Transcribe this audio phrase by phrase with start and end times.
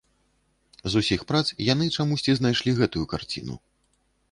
[0.93, 1.43] З усіх прац
[1.73, 3.55] яны чамусьці знайшлі гэтую карціну.